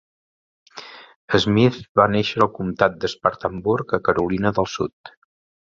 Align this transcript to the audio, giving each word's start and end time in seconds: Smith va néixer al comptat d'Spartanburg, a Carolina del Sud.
Smith 1.43 1.77
va 2.01 2.07
néixer 2.15 2.43
al 2.47 2.51
comptat 2.57 2.97
d'Spartanburg, 3.05 3.97
a 3.99 4.03
Carolina 4.09 4.57
del 4.61 4.71
Sud. 4.79 5.17